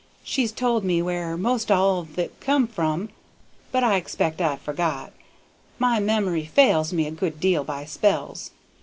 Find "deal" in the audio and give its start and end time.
7.39-7.63